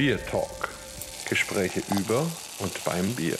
[0.00, 0.70] Bier Talk.
[1.28, 2.26] Gespräche über
[2.60, 3.36] und beim Bier.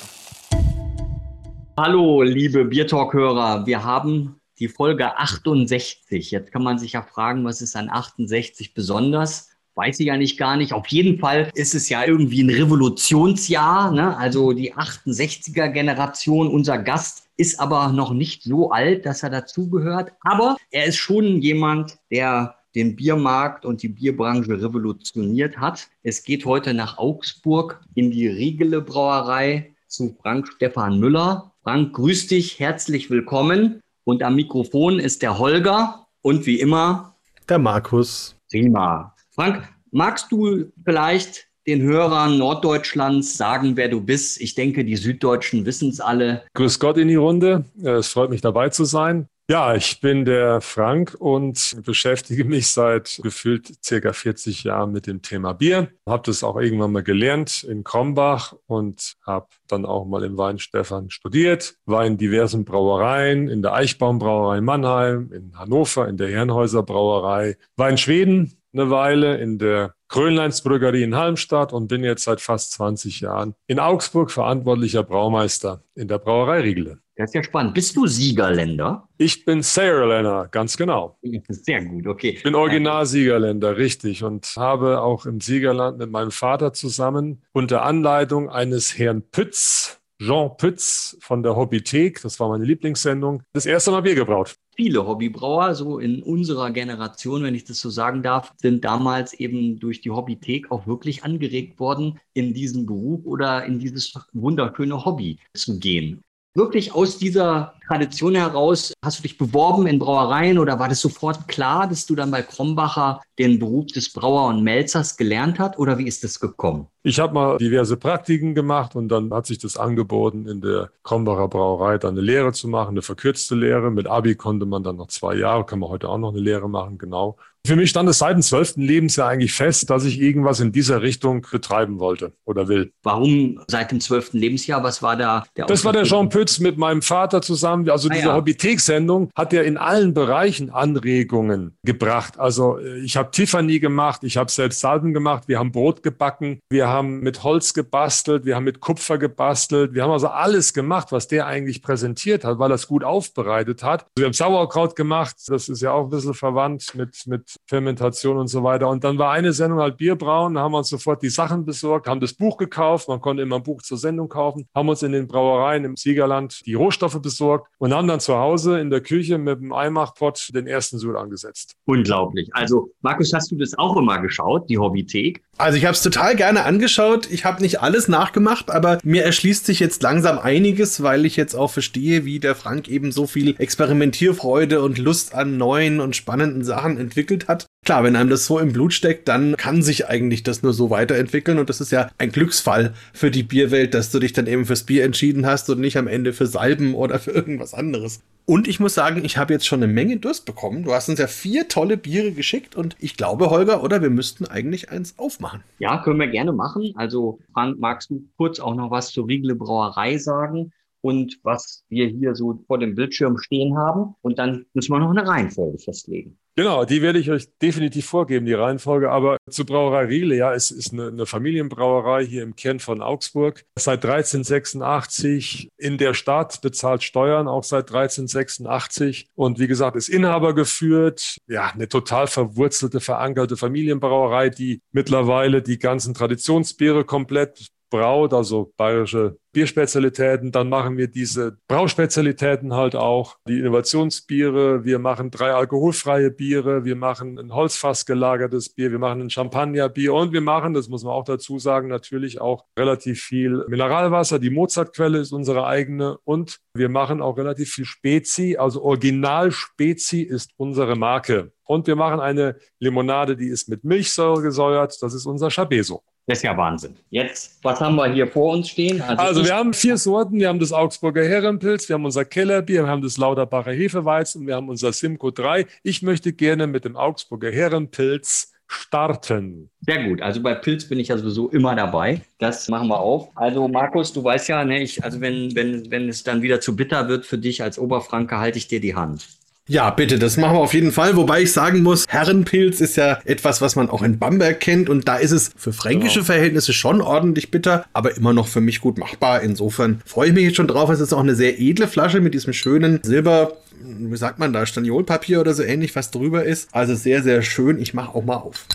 [1.78, 3.64] Hallo, liebe Bier Talk-Hörer.
[3.64, 6.30] Wir haben die Folge 68.
[6.30, 9.48] Jetzt kann man sich ja fragen, was ist an 68 besonders?
[9.74, 10.74] Weiß ich eigentlich gar nicht.
[10.74, 13.90] Auf jeden Fall ist es ja irgendwie ein Revolutionsjahr.
[13.90, 14.14] Ne?
[14.18, 20.12] Also die 68er-Generation, unser Gast ist aber noch nicht so alt, dass er dazugehört.
[20.20, 25.88] Aber er ist schon jemand, der den Biermarkt und die Bierbranche revolutioniert hat.
[26.02, 31.52] Es geht heute nach Augsburg in die Riegele Brauerei zu Frank Stefan Müller.
[31.62, 33.80] Frank, grüß dich, herzlich willkommen.
[34.04, 37.16] Und am Mikrofon ist der Holger und wie immer
[37.48, 38.36] der Markus.
[38.50, 39.14] Prima.
[39.30, 44.40] Frank, magst du vielleicht den Hörern Norddeutschlands sagen, wer du bist?
[44.40, 46.44] Ich denke, die Süddeutschen wissen es alle.
[46.54, 47.64] Grüß Gott in die Runde.
[47.82, 49.26] Es freut mich dabei zu sein.
[49.50, 55.22] Ja, ich bin der Frank und beschäftige mich seit gefühlt circa 40 Jahren mit dem
[55.22, 55.90] Thema Bier.
[56.06, 61.10] Habe das auch irgendwann mal gelernt in Krombach und habe dann auch mal im Weinstefan
[61.10, 61.74] studiert.
[61.84, 67.56] War in diversen Brauereien, in der Eichbaumbrauerei Mannheim, in Hannover, in der Herrenhäuser Brauerei.
[67.74, 72.72] War in Schweden eine Weile, in der Krönleinsbrüggerie in Halmstadt und bin jetzt seit fast
[72.72, 76.98] 20 Jahren in Augsburg verantwortlicher Braumeister in der Brauerei Riegele.
[77.20, 77.74] Das ist ja spannend.
[77.74, 79.06] Bist du Siegerländer?
[79.18, 81.18] Ich bin Saarländer, ganz genau.
[81.48, 82.30] Sehr gut, okay.
[82.30, 84.24] Ich bin Original-Siegerländer, richtig.
[84.24, 90.54] Und habe auch im Siegerland mit meinem Vater zusammen unter Anleitung eines Herrn Pütz, Jean
[90.58, 94.54] Pütz von der Hobbythek, das war meine Lieblingssendung, das erste Mal Bier gebraut.
[94.76, 99.80] Viele Hobbybrauer, so in unserer Generation, wenn ich das so sagen darf, sind damals eben
[99.80, 105.38] durch die Hobbythek auch wirklich angeregt worden, in diesen Beruf oder in dieses wunderschöne Hobby
[105.54, 106.20] zu gehen.
[106.54, 111.48] Wirklich aus dieser Tradition heraus, hast du dich beworben in Brauereien oder war das sofort
[111.48, 115.98] klar, dass du dann bei Krombacher den Beruf des Brauer und Melzers gelernt hast oder
[115.98, 116.86] wie ist das gekommen?
[117.02, 121.48] Ich habe mal diverse Praktiken gemacht und dann hat sich das angeboten, in der Krombacher
[121.48, 123.90] Brauerei dann eine Lehre zu machen, eine verkürzte Lehre.
[123.90, 126.68] Mit Abi konnte man dann noch zwei Jahre, kann man heute auch noch eine Lehre
[126.68, 127.38] machen, genau.
[127.66, 131.02] Für mich stand es seit dem zwölften Lebensjahr eigentlich fest, dass ich irgendwas in dieser
[131.02, 132.92] Richtung betreiben wollte oder will.
[133.02, 134.82] Warum seit dem zwölften Lebensjahr?
[134.82, 137.79] Was war da der Das war der Jean Pütz mit meinem Vater zusammen.
[137.88, 138.34] Also ah, diese ja.
[138.34, 142.38] Hobbythek-Sendung hat ja in allen Bereichen Anregungen gebracht.
[142.38, 146.60] Also äh, ich habe Tiffany gemacht, ich habe selbst Salben gemacht, wir haben Brot gebacken,
[146.70, 151.12] wir haben mit Holz gebastelt, wir haben mit Kupfer gebastelt, wir haben also alles gemacht,
[151.12, 154.06] was der eigentlich präsentiert hat, weil er es gut aufbereitet hat.
[154.16, 158.48] Wir haben Sauerkraut gemacht, das ist ja auch ein bisschen verwandt mit, mit Fermentation und
[158.48, 158.88] so weiter.
[158.88, 162.08] Und dann war eine Sendung halt Bierbrauen, da haben wir uns sofort die Sachen besorgt,
[162.08, 165.12] haben das Buch gekauft, man konnte immer ein Buch zur Sendung kaufen, haben uns in
[165.12, 169.38] den Brauereien im Siegerland die Rohstoffe besorgt und haben dann zu Hause in der Küche
[169.38, 171.76] mit dem Eimachpott den ersten Sud angesetzt.
[171.86, 172.48] Unglaublich.
[172.52, 175.42] Also Markus, hast du das auch immer geschaut, die Hobbythek?
[175.60, 177.28] Also ich habe es total gerne angeschaut.
[177.30, 181.54] Ich habe nicht alles nachgemacht, aber mir erschließt sich jetzt langsam einiges, weil ich jetzt
[181.54, 186.64] auch verstehe, wie der Frank eben so viel Experimentierfreude und Lust an neuen und spannenden
[186.64, 187.66] Sachen entwickelt hat.
[187.84, 190.88] Klar, wenn einem das so im Blut steckt, dann kann sich eigentlich das nur so
[190.88, 194.64] weiterentwickeln und das ist ja ein Glücksfall für die Bierwelt, dass du dich dann eben
[194.64, 198.20] fürs Bier entschieden hast und nicht am Ende für Salben oder für irgendwas anderes.
[198.50, 200.82] Und ich muss sagen, ich habe jetzt schon eine Menge Durst bekommen.
[200.82, 204.44] Du hast uns ja vier tolle Biere geschickt und ich glaube, Holger, oder wir müssten
[204.44, 205.62] eigentlich eins aufmachen.
[205.78, 206.92] Ja, können wir gerne machen.
[206.96, 210.72] Also, Frank, magst du kurz auch noch was zur Riegle Brauerei sagen?
[211.02, 214.14] Und was wir hier so vor dem Bildschirm stehen haben.
[214.22, 216.38] Und dann müssen wir noch eine Reihenfolge festlegen.
[216.56, 219.10] Genau, die werde ich euch definitiv vorgeben, die Reihenfolge.
[219.10, 223.64] Aber zur Brauerei Riele, ja, es ist eine, eine, Familienbrauerei hier im Kern von Augsburg.
[223.78, 229.28] Seit 1386 in der Stadt, bezahlt Steuern auch seit 1386.
[229.34, 231.38] Und wie gesagt, ist Inhaber geführt.
[231.46, 239.36] Ja, eine total verwurzelte, verankerte Familienbrauerei, die mittlerweile die ganzen Traditionsbiere komplett braut, also bayerische
[239.52, 240.52] Bierspezialitäten.
[240.52, 244.84] Dann machen wir diese Brauspezialitäten halt auch, die Innovationsbiere.
[244.84, 246.84] Wir machen drei alkoholfreie Biere.
[246.84, 248.92] Wir machen ein Holzfass gelagertes Bier.
[248.92, 252.64] Wir machen ein Champagnerbier und wir machen, das muss man auch dazu sagen, natürlich auch
[252.78, 254.38] relativ viel Mineralwasser.
[254.38, 258.56] Die Mozartquelle ist unsere eigene und wir machen auch relativ viel Spezi.
[258.56, 261.52] Also Original Spezi ist unsere Marke.
[261.64, 264.96] Und wir machen eine Limonade, die ist mit Milchsäure gesäuert.
[265.02, 266.02] Das ist unser Chabeso.
[266.26, 266.94] Das ist ja Wahnsinn.
[267.10, 269.02] Jetzt, was haben wir hier vor uns stehen?
[269.02, 270.38] Also, also wir haben vier Sorten.
[270.38, 274.54] Wir haben das Augsburger Herrenpilz, wir haben unser Kellerbier, wir haben das Lauterbacher Hefeweizen, wir
[274.54, 275.66] haben unser Simco 3.
[275.82, 279.68] Ich möchte gerne mit dem Augsburger Herrenpilz starten.
[279.80, 280.22] Sehr gut.
[280.22, 282.20] Also bei Pilz bin ich ja sowieso immer dabei.
[282.38, 283.28] Das machen wir auf.
[283.34, 286.76] Also Markus, du weißt ja, ne, ich, also wenn, wenn, wenn es dann wieder zu
[286.76, 289.26] bitter wird für dich als Oberfranke, halte ich dir die Hand.
[289.70, 291.14] Ja, bitte, das machen wir auf jeden Fall.
[291.14, 294.88] Wobei ich sagen muss, Herrenpilz ist ja etwas, was man auch in Bamberg kennt.
[294.88, 296.26] Und da ist es für fränkische genau.
[296.26, 299.42] Verhältnisse schon ordentlich bitter, aber immer noch für mich gut machbar.
[299.42, 300.90] Insofern freue ich mich jetzt schon drauf.
[300.90, 304.66] Es ist auch eine sehr edle Flasche mit diesem schönen Silber, wie sagt man da,
[304.66, 306.74] Staniolpapier oder so ähnlich, was drüber ist.
[306.74, 307.80] Also sehr, sehr schön.
[307.80, 308.66] Ich mache auch mal auf.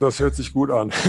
[0.00, 0.92] Das hört sich gut an.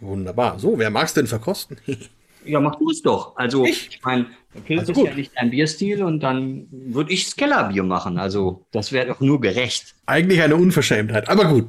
[0.00, 0.58] Wunderbar.
[0.58, 1.76] So, wer mag es denn verkosten?
[2.44, 3.36] Ja, mach du es doch.
[3.36, 4.26] Also, ich, ich meine,
[4.66, 5.08] Pilz also ist gut.
[5.08, 8.18] ja nicht ein Bierstil und dann würde ich das Kellerbier machen.
[8.18, 9.94] Also, das wäre doch nur gerecht.
[10.06, 11.66] Eigentlich eine Unverschämtheit, aber gut.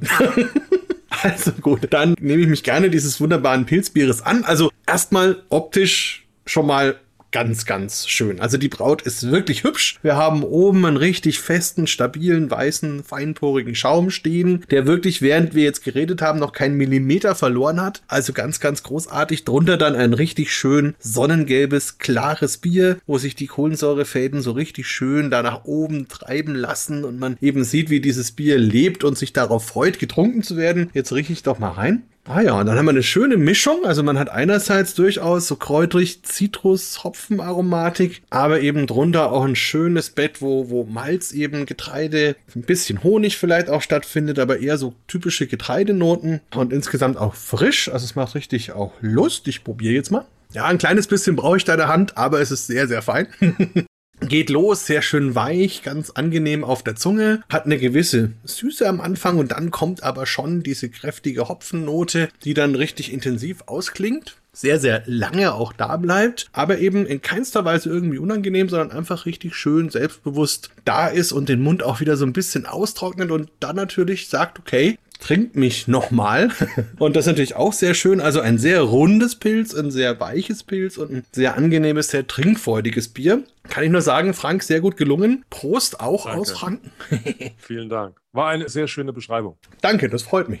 [1.22, 4.44] also gut, dann nehme ich mich gerne dieses wunderbaren Pilzbieres an.
[4.44, 6.96] Also, erstmal optisch schon mal
[7.34, 8.38] ganz, ganz schön.
[8.38, 9.98] Also die Braut ist wirklich hübsch.
[10.02, 15.64] Wir haben oben einen richtig festen, stabilen, weißen, feinporigen Schaum stehen, der wirklich, während wir
[15.64, 18.02] jetzt geredet haben, noch keinen Millimeter verloren hat.
[18.06, 19.44] Also ganz, ganz großartig.
[19.44, 25.28] Drunter dann ein richtig schön sonnengelbes, klares Bier, wo sich die Kohlensäurefäden so richtig schön
[25.28, 29.32] da nach oben treiben lassen und man eben sieht, wie dieses Bier lebt und sich
[29.32, 30.88] darauf freut, getrunken zu werden.
[30.94, 32.04] Jetzt rieche ich doch mal rein.
[32.26, 33.84] Ah ja, und dann haben wir eine schöne Mischung.
[33.84, 40.08] Also man hat einerseits durchaus so kräutrig Zitrus, Hopfenaromatik, aber eben drunter auch ein schönes
[40.08, 44.94] Bett, wo, wo Malz eben Getreide, ein bisschen Honig vielleicht auch stattfindet, aber eher so
[45.06, 47.90] typische Getreidenoten und insgesamt auch frisch.
[47.90, 49.46] Also es macht richtig auch Lust.
[49.46, 50.24] Ich probiere jetzt mal.
[50.54, 53.26] Ja, ein kleines bisschen brauche ich deine Hand, aber es ist sehr, sehr fein.
[54.20, 59.00] Geht los, sehr schön weich, ganz angenehm auf der Zunge, hat eine gewisse Süße am
[59.00, 64.78] Anfang und dann kommt aber schon diese kräftige Hopfennote, die dann richtig intensiv ausklingt sehr,
[64.78, 69.54] sehr lange auch da bleibt, aber eben in keinster Weise irgendwie unangenehm, sondern einfach richtig
[69.54, 73.76] schön selbstbewusst da ist und den Mund auch wieder so ein bisschen austrocknet und dann
[73.76, 76.50] natürlich sagt, okay, trinkt mich nochmal.
[76.98, 78.20] und das ist natürlich auch sehr schön.
[78.20, 83.08] Also ein sehr rundes Pilz, ein sehr weiches Pilz und ein sehr angenehmes, sehr trinkfreudiges
[83.08, 83.44] Bier.
[83.68, 85.44] Kann ich nur sagen, Frank, sehr gut gelungen.
[85.48, 86.40] Prost auch Danke.
[86.40, 86.90] aus Franken.
[87.56, 88.20] Vielen Dank.
[88.32, 89.56] War eine sehr schöne Beschreibung.
[89.80, 90.60] Danke, das freut mich.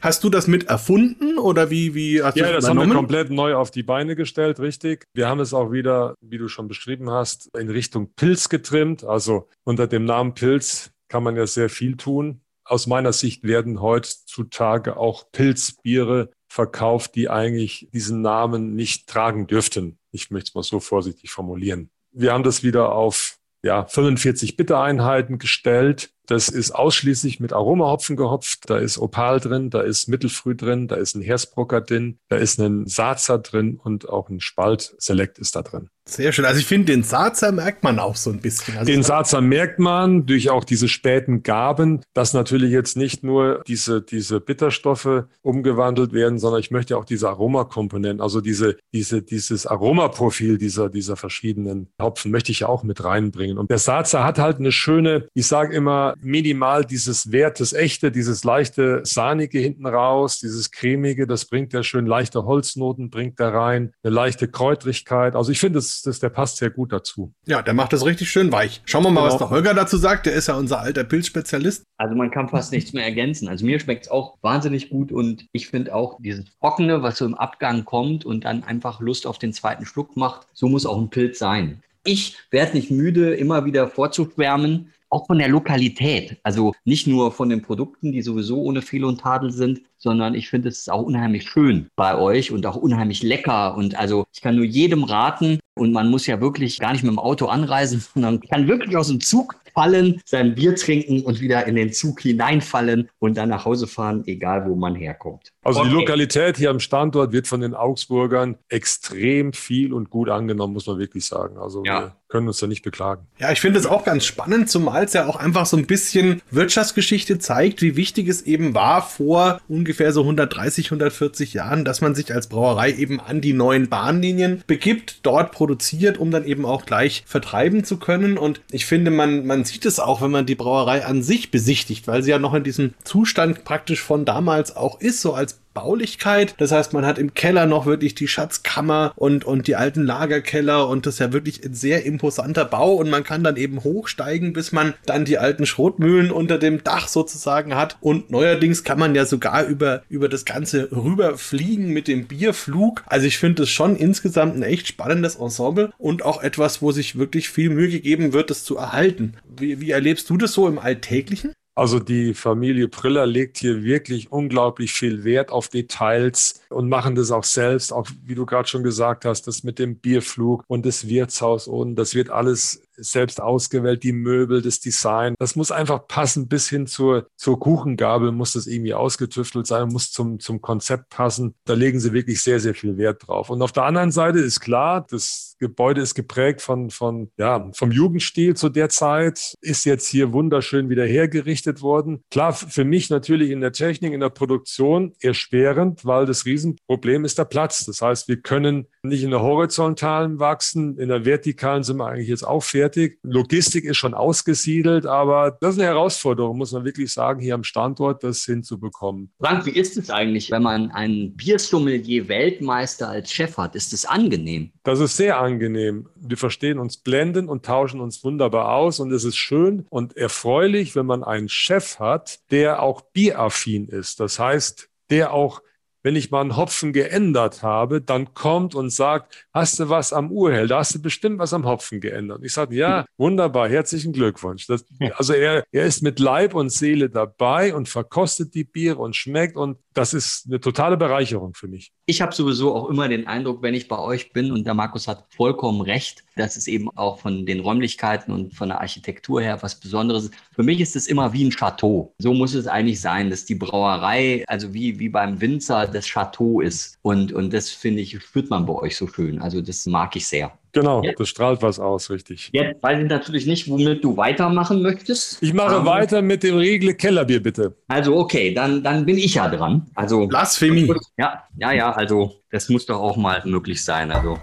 [0.00, 2.82] hast du das mit erfunden oder wie, wie hast ja, du das übernommen?
[2.82, 5.04] haben wir komplett neu auf die Beine gestellt, richtig.
[5.12, 9.04] Wir haben es auch wieder, wie du schon beschrieben hast, in Richtung Pilz getrimmt.
[9.04, 12.40] Also unter dem Namen Pilz kann man ja sehr viel tun.
[12.66, 19.98] Aus meiner Sicht werden heutzutage auch Pilzbiere verkauft, die eigentlich diesen Namen nicht tragen dürften.
[20.10, 21.90] Ich möchte es mal so vorsichtig formulieren.
[22.10, 26.10] Wir haben das wieder auf ja, 45 Bittereinheiten gestellt.
[26.26, 28.68] Das ist ausschließlich mit Aromahopfen gehopft.
[28.70, 32.58] Da ist Opal drin, da ist Mittelfrüh drin, da ist ein Hersbrucker drin, da ist
[32.58, 35.88] ein Sazer drin und auch ein Spalt Select ist da drin.
[36.08, 36.44] Sehr schön.
[36.44, 38.78] Also ich finde, den Sazer merkt man auch so ein bisschen.
[38.78, 43.62] Also den Sazer merkt man durch auch diese späten Gaben, dass natürlich jetzt nicht nur
[43.66, 49.66] diese, diese Bitterstoffe umgewandelt werden, sondern ich möchte auch diese Aromakomponenten, also diese, diese, dieses
[49.66, 53.58] Aromaprofil dieser, dieser verschiedenen Hopfen möchte ich auch mit reinbringen.
[53.58, 58.44] Und der Sazer hat halt eine schöne, ich sage immer, minimal dieses wertes Echte, dieses
[58.44, 63.92] leichte Sahnige hinten raus, dieses cremige, das bringt ja schön leichte Holznoten, bringt da rein,
[64.02, 65.34] eine leichte Kräutrigkeit.
[65.34, 67.32] Also ich finde, das, das, der passt sehr gut dazu.
[67.46, 68.82] Ja, der macht das richtig schön weich.
[68.84, 69.32] Schauen wir mal, genau.
[69.32, 70.26] was der Holger dazu sagt.
[70.26, 71.84] Der ist ja unser alter Pilzspezialist.
[71.96, 73.48] Also man kann fast nichts mehr ergänzen.
[73.48, 77.24] Also mir schmeckt es auch wahnsinnig gut und ich finde auch dieses Trockene, was so
[77.24, 81.00] im Abgang kommt und dann einfach Lust auf den zweiten Schluck macht, so muss auch
[81.00, 81.82] ein Pilz sein.
[82.04, 86.38] Ich werde nicht müde, immer wieder vorzuschwärmen, auch von der Lokalität.
[86.42, 90.48] Also nicht nur von den Produkten, die sowieso ohne Fehl und Tadel sind, sondern ich
[90.48, 93.76] finde es auch unheimlich schön bei euch und auch unheimlich lecker.
[93.76, 97.12] Und also ich kann nur jedem raten, und man muss ja wirklich gar nicht mit
[97.12, 101.66] dem Auto anreisen, sondern kann wirklich aus dem Zug fallen, sein Bier trinken und wieder
[101.66, 105.52] in den Zug hineinfallen und dann nach Hause fahren, egal wo man herkommt.
[105.62, 105.88] Also okay.
[105.90, 110.86] die Lokalität hier am Standort wird von den Augsburgern extrem viel und gut angenommen, muss
[110.86, 111.58] man wirklich sagen.
[111.58, 112.00] Also ja.
[112.00, 113.26] wir können uns da nicht beklagen.
[113.38, 116.40] Ja, ich finde es auch ganz spannend, zumal es ja auch einfach so ein bisschen
[116.50, 122.14] Wirtschaftsgeschichte zeigt, wie wichtig es eben war vor ungefähr so 130, 140 Jahren, dass man
[122.14, 126.86] sich als Brauerei eben an die neuen Bahnlinien begibt, dort produziert, um dann eben auch
[126.86, 128.38] gleich vertreiben zu können.
[128.38, 132.06] Und ich finde, man, man sieht es auch, wenn man die Brauerei an sich besichtigt,
[132.06, 136.54] weil sie ja noch in diesem Zustand praktisch von damals auch ist, so als Baulichkeit.
[136.56, 140.88] Das heißt, man hat im Keller noch wirklich die Schatzkammer und, und die alten Lagerkeller
[140.88, 144.54] und das ist ja wirklich ein sehr imposanter Bau und man kann dann eben hochsteigen,
[144.54, 149.14] bis man dann die alten Schrotmühlen unter dem Dach sozusagen hat und neuerdings kann man
[149.14, 153.04] ja sogar über, über das Ganze rüberfliegen mit dem Bierflug.
[153.06, 157.18] Also ich finde es schon insgesamt ein echt spannendes Ensemble und auch etwas, wo sich
[157.18, 159.34] wirklich viel Mühe gegeben wird, das zu erhalten.
[159.58, 161.52] Wie, wie erlebst du das so im Alltäglichen?
[161.78, 167.30] Also die Familie Priller legt hier wirklich unglaublich viel Wert auf Details und machen das
[167.30, 171.06] auch selbst, auch wie du gerade schon gesagt hast, das mit dem Bierflug und das
[171.06, 175.34] Wirtshaus und das wird alles selbst ausgewählt, die Möbel, das Design.
[175.38, 180.10] Das muss einfach passen bis hin zur, zur Kuchengabel, muss das irgendwie ausgetüftelt sein, muss
[180.10, 181.54] zum, zum Konzept passen.
[181.64, 183.50] Da legen sie wirklich sehr, sehr viel Wert drauf.
[183.50, 187.90] Und auf der anderen Seite ist klar, das Gebäude ist geprägt von, von, ja, vom
[187.90, 192.22] Jugendstil zu der Zeit, ist jetzt hier wunderschön wieder hergerichtet worden.
[192.30, 197.38] Klar, für mich natürlich in der Technik, in der Produktion erschwerend, weil das Riesenproblem ist
[197.38, 197.84] der Platz.
[197.86, 202.28] Das heißt, wir können nicht in der horizontalen wachsen, in der vertikalen sind wir eigentlich
[202.28, 203.18] jetzt auch fertig fertig.
[203.22, 207.64] Logistik ist schon ausgesiedelt, aber das ist eine Herausforderung, muss man wirklich sagen, hier am
[207.64, 209.30] Standort das hinzubekommen.
[209.40, 213.74] Frank, wie ist es eigentlich, wenn man einen Biersommelier-Weltmeister als Chef hat?
[213.74, 214.70] Ist es angenehm?
[214.84, 216.08] Das ist sehr angenehm.
[216.14, 220.94] Wir verstehen uns blenden und tauschen uns wunderbar aus und es ist schön und erfreulich,
[220.94, 224.20] wenn man einen Chef hat, der auch bieraffin ist.
[224.20, 225.60] Das heißt, der auch
[226.06, 230.30] wenn ich mal einen Hopfen geändert habe, dann kommt und sagt, hast du was am
[230.30, 230.68] Urhell?
[230.68, 232.44] Da hast du bestimmt was am Hopfen geändert.
[232.44, 234.68] Ich sage, ja, wunderbar, herzlichen Glückwunsch.
[234.68, 234.84] Das,
[235.16, 239.56] also er, er ist mit Leib und Seele dabei und verkostet die Biere und schmeckt
[239.56, 241.90] und das ist eine totale Bereicherung für mich.
[242.04, 245.08] Ich habe sowieso auch immer den Eindruck, wenn ich bei euch bin, und der Markus
[245.08, 249.58] hat vollkommen recht, dass es eben auch von den Räumlichkeiten und von der Architektur her
[249.62, 250.34] was Besonderes ist.
[250.54, 252.14] Für mich ist es immer wie ein Chateau.
[252.18, 256.60] So muss es eigentlich sein, dass die Brauerei, also wie, wie beim Winzer, das Chateau
[256.60, 256.98] ist.
[257.00, 259.40] Und, und das finde ich, spürt man bei euch so schön.
[259.40, 260.52] Also das mag ich sehr.
[260.76, 261.18] Genau, Jetzt.
[261.18, 262.50] das strahlt was aus, richtig.
[262.52, 265.42] Jetzt weiß ich natürlich nicht, womit du weitermachen möchtest.
[265.42, 267.74] Ich mache um, weiter mit dem Regle Kellerbier, bitte.
[267.88, 269.86] Also, okay, dann, dann bin ich ja dran.
[269.94, 270.86] Also, Blasphemie.
[271.16, 274.12] Ja, ja, ja, also das muss doch auch mal möglich sein.
[274.12, 274.38] Also,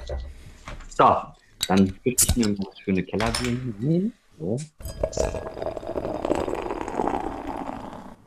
[0.88, 1.18] so,
[1.68, 4.14] dann würde ich mir mal für eine Kellerbier nehmen.
[4.40, 4.58] So.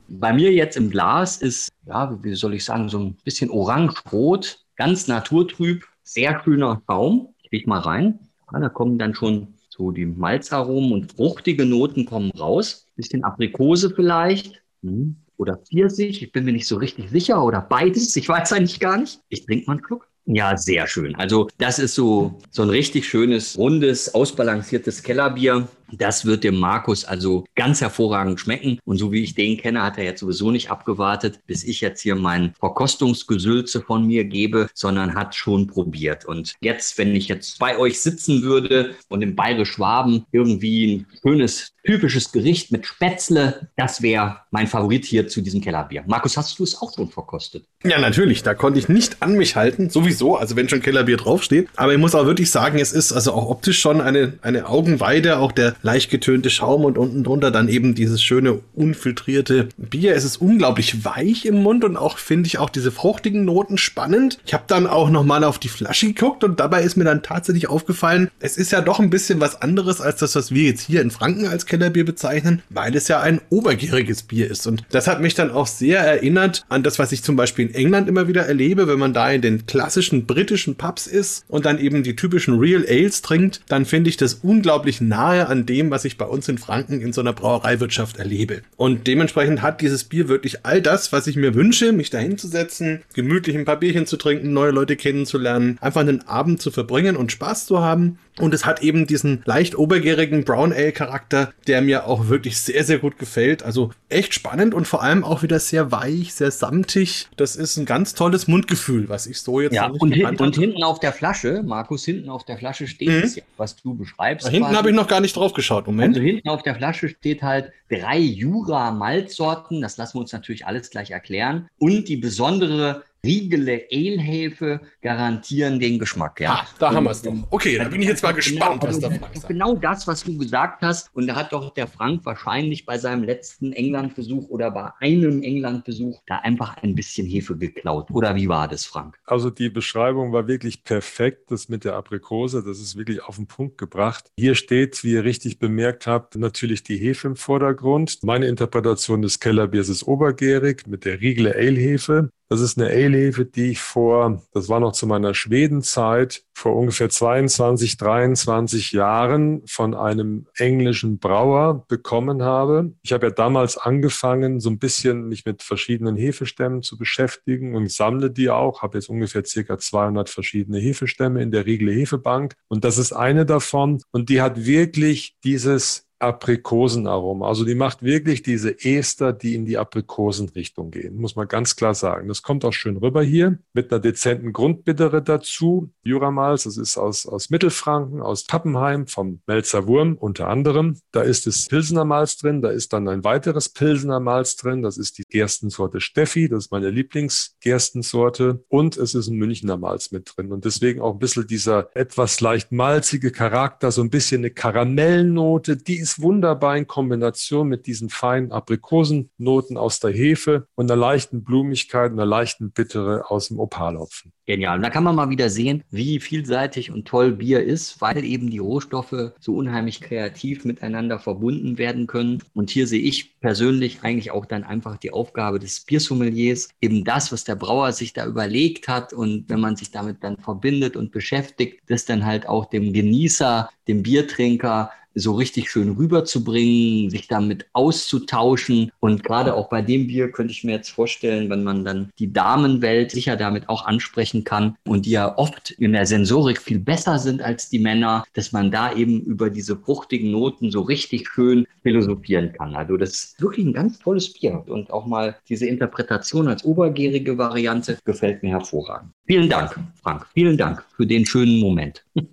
[0.07, 4.61] Bei mir jetzt im Glas ist, ja, wie soll ich sagen, so ein bisschen orange-rot,
[4.77, 7.35] ganz naturtrüb, sehr schöner Schaum.
[7.57, 8.19] Riech mal rein.
[8.53, 12.87] Ja, da kommen dann schon so die Malzaromen und fruchtige Noten kommen raus.
[12.97, 14.63] Bisschen Aprikose vielleicht.
[14.83, 15.17] Hm.
[15.39, 17.43] Oder Pfirsich, ich bin mir nicht so richtig sicher.
[17.43, 19.21] Oder beides, ich weiß eigentlich gar nicht.
[19.29, 20.07] Ich trinke mal einen Schluck.
[20.27, 21.15] Ja, sehr schön.
[21.17, 25.69] Also das ist so, so ein richtig schönes, rundes, ausbalanciertes Kellerbier.
[25.93, 28.79] Das wird dem Markus also ganz hervorragend schmecken.
[28.85, 32.01] Und so wie ich den kenne, hat er jetzt sowieso nicht abgewartet, bis ich jetzt
[32.01, 36.25] hier mein Verkostungsgesülze von mir gebe, sondern hat schon probiert.
[36.25, 41.73] Und jetzt, wenn ich jetzt bei euch sitzen würde und im Bayerisch-Schwaben irgendwie ein schönes,
[41.85, 46.03] typisches Gericht mit Spätzle, das wäre mein Favorit hier zu diesem Kellerbier.
[46.07, 47.65] Markus, hast du es auch schon verkostet?
[47.85, 48.43] Ja, natürlich.
[48.43, 49.89] Da konnte ich nicht an mich halten.
[49.89, 51.69] Sowieso, also wenn schon Kellerbier draufsteht.
[51.77, 55.39] Aber ich muss auch wirklich sagen, es ist also auch optisch schon eine, eine Augenweide.
[55.39, 60.15] Auch der leicht getönte Schaum und unten drunter dann eben dieses schöne unfiltrierte Bier.
[60.15, 64.39] Es ist unglaublich weich im Mund und auch finde ich auch diese fruchtigen Noten spannend.
[64.47, 67.23] Ich habe dann auch noch mal auf die Flasche geguckt und dabei ist mir dann
[67.23, 70.83] tatsächlich aufgefallen, es ist ja doch ein bisschen was anderes als das, was wir jetzt
[70.83, 74.67] hier in Franken als Kellerbier bezeichnen, weil es ja ein obergäriges Bier ist.
[74.67, 77.75] Und das hat mich dann auch sehr erinnert an das, was ich zum Beispiel in
[77.75, 81.79] England immer wieder erlebe, wenn man da in den klassischen britischen Pubs ist und dann
[81.79, 86.05] eben die typischen Real Ales trinkt, dann finde ich das unglaublich nahe an dem, was
[86.05, 88.63] ich bei uns in Franken in so einer Brauereiwirtschaft erlebe.
[88.77, 92.49] Und dementsprechend hat dieses Bier wirklich all das, was ich mir wünsche, mich dahin zu
[92.49, 97.17] setzen, gemütlich ein paar Bierchen zu trinken, neue Leute kennenzulernen, einfach einen Abend zu verbringen
[97.17, 98.19] und Spaß zu haben.
[98.39, 102.85] Und es hat eben diesen leicht obergärigen Brown Ale Charakter, der mir auch wirklich sehr,
[102.85, 103.63] sehr gut gefällt.
[103.63, 107.29] Also echt spannend und vor allem auch wieder sehr weich, sehr samtig.
[107.37, 110.83] Das ist ein ganz tolles Mundgefühl, was ich so jetzt ja, und, hin, und hinten
[110.83, 113.23] auf der Flasche, Markus, hinten auf der Flasche steht mhm.
[113.23, 114.47] es ja, was du beschreibst.
[114.47, 115.87] Da hinten habe ich noch gar nicht drauf geschaut.
[115.87, 116.15] Moment.
[116.15, 119.81] Also hinten auf der Flasche steht halt drei Jura-Malzsorten.
[119.81, 121.69] Das lassen wir uns natürlich alles gleich erklären.
[121.79, 126.41] Und die besondere Riegele Alehefe garantieren den Geschmack.
[126.41, 127.35] Ja, ah, da haben wir es doch.
[127.51, 130.39] Okay, da bin ich jetzt mal gespannt, genau, was da Frank Genau das, was du
[130.39, 131.11] gesagt hast.
[131.15, 136.23] Und da hat doch der Frank wahrscheinlich bei seinem letzten Englandbesuch oder bei einem Englandbesuch
[136.27, 138.11] da einfach ein bisschen Hefe geklaut.
[138.13, 139.19] Oder wie war das, Frank?
[139.25, 141.51] Also die Beschreibung war wirklich perfekt.
[141.51, 144.31] Das mit der Aprikose, das ist wirklich auf den Punkt gebracht.
[144.39, 148.19] Hier steht, wie ihr richtig bemerkt habt, natürlich die Hefe im Vordergrund.
[148.23, 152.31] Meine Interpretation des Kellerbiers ist obergärig mit der Riegele Ale-Hefe.
[152.49, 157.11] Das ist eine Ale-Hefe, die ich vor, das war noch zu meiner Schwedenzeit, vor ungefähr
[157.11, 162.93] 22, 23 Jahren von einem englischen Brauer bekommen habe.
[163.03, 167.91] Ich habe ja damals angefangen, so ein bisschen mich mit verschiedenen Hefestämmen zu beschäftigen und
[167.91, 172.55] sammle die auch, habe jetzt ungefähr circa 200 verschiedene Hefestämme in der Riegele Hefebank.
[172.69, 174.01] Und das ist eine davon.
[174.13, 177.47] Und die hat wirklich dieses Aprikosenaroma.
[177.47, 181.95] Also die macht wirklich diese Ester, die in die Aprikosenrichtung gehen, muss man ganz klar
[181.95, 182.29] sagen.
[182.29, 185.91] Das kommt auch schön rüber hier mit einer dezenten Grundbittere dazu.
[186.03, 190.99] Juramals, das ist aus, aus Mittelfranken, aus Pappenheim, vom Melzer Wurm unter anderem.
[191.13, 194.97] Da ist das Pilsener Malz drin, da ist dann ein weiteres Pilsener Malz drin, das
[194.97, 200.33] ist die Gerstensorte Steffi, das ist meine Lieblingsgerstensorte und es ist ein Münchner Malz mit
[200.35, 204.51] drin und deswegen auch ein bisschen dieser etwas leicht malzige Charakter, so ein bisschen eine
[204.51, 211.01] Karamellnote, die ist wunderbar in Kombination mit diesen feinen Aprikosennoten aus der Hefe und einer
[211.01, 214.33] leichten Blumigkeit, einer leichten Bittere aus dem Opalhopfen.
[214.47, 214.77] Genial.
[214.77, 218.51] Und da kann man mal wieder sehen, wie vielseitig und toll Bier ist, weil eben
[218.51, 222.41] die Rohstoffe so unheimlich kreativ miteinander verbunden werden können.
[222.55, 227.33] Und hier sehe ich persönlich eigentlich auch dann einfach die Aufgabe des Biersommeliers, eben das,
[227.33, 231.11] was der Brauer sich da überlegt hat und wenn man sich damit dann verbindet und
[231.11, 237.67] beschäftigt, das dann halt auch dem Genießer, dem Biertrinker so richtig schön rüberzubringen, sich damit
[237.73, 238.93] auszutauschen.
[239.01, 242.33] Und gerade auch bei dem Bier könnte ich mir jetzt vorstellen, wenn man dann die
[242.33, 247.19] Damenwelt sicher damit auch ansprechen kann und die ja oft in der Sensorik viel besser
[247.19, 251.67] sind als die Männer, dass man da eben über diese fruchtigen Noten so richtig schön
[251.83, 252.77] philosophieren kann.
[252.77, 257.39] Also das ist wirklich ein ganz tolles Bier und auch mal diese Interpretation als obergärige
[257.39, 259.16] Variante gefällt mir hervorragend.
[259.27, 260.27] Vielen Dank, Frank.
[260.35, 262.05] Vielen Dank für den schönen Moment.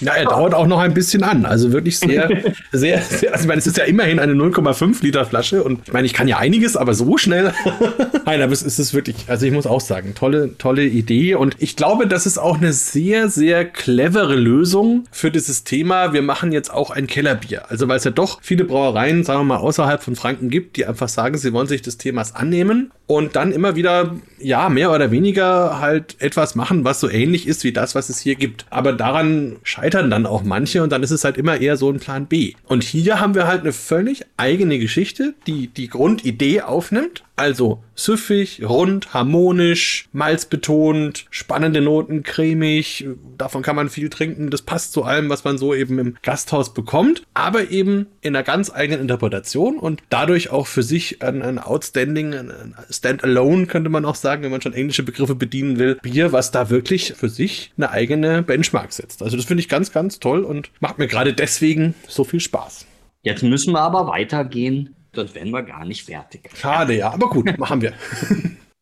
[0.00, 1.44] Ja, er dauert auch noch ein bisschen an.
[1.44, 2.28] Also wirklich sehr,
[2.72, 5.92] sehr, sehr also ich meine, es ist ja immerhin eine 0,5 Liter Flasche und ich
[5.92, 7.52] meine, ich kann ja einiges, aber so schnell.
[8.24, 11.76] Nein, aber es ist wirklich, also ich muss auch sagen, tolle, tolle Idee und ich
[11.76, 16.12] glaube, das ist auch eine sehr, sehr clevere Lösung für dieses Thema.
[16.12, 17.70] Wir machen jetzt auch ein Kellerbier.
[17.70, 20.86] Also weil es ja doch viele Brauereien, sagen wir mal, außerhalb von Franken gibt, die
[20.86, 25.10] einfach sagen, sie wollen sich des Themas annehmen und dann immer wieder, ja, mehr oder
[25.10, 28.66] weniger halt etwas machen, was so ähnlich ist wie das, was es hier gibt.
[28.70, 32.00] Aber daran scheitern dann auch manche und dann ist es halt immer eher so ein
[32.00, 32.54] Plan B.
[32.66, 38.62] Und hier haben wir halt eine völlig eigene Geschichte, die die Grundidee aufnimmt also süffig,
[38.68, 43.08] rund, harmonisch, malzbetont, spannende Noten, cremig.
[43.38, 44.50] Davon kann man viel trinken.
[44.50, 47.22] Das passt zu allem, was man so eben im Gasthaus bekommt.
[47.32, 52.34] Aber eben in einer ganz eigenen Interpretation und dadurch auch für sich ein, ein outstanding,
[52.34, 55.96] ein Standalone könnte man auch sagen, wenn man schon englische Begriffe bedienen will.
[56.02, 59.22] Bier, was da wirklich für sich eine eigene Benchmark setzt.
[59.22, 62.86] Also das finde ich ganz, ganz toll und macht mir gerade deswegen so viel Spaß.
[63.22, 66.50] Jetzt müssen wir aber weitergehen sonst wären wir gar nicht fertig.
[66.54, 67.94] Schade, ja, aber gut, machen wir.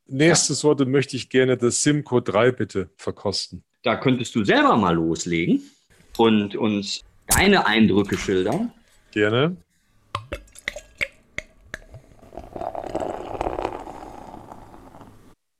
[0.06, 3.62] Nächstes Wort möchte ich gerne das Simco 3 bitte verkosten.
[3.82, 5.62] Da könntest du selber mal loslegen
[6.16, 8.72] und uns deine Eindrücke schildern.
[9.12, 9.56] Gerne.